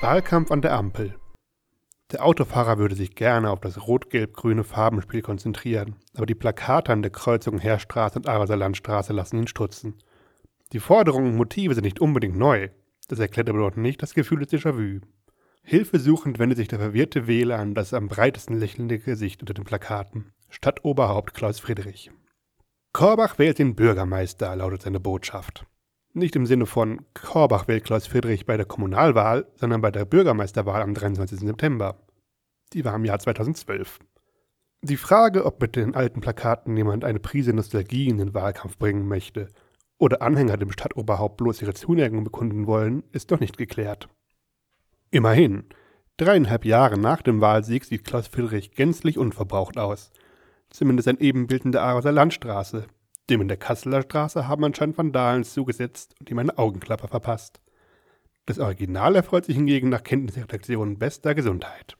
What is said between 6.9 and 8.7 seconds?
an der Kreuzung Heerstraße und Araser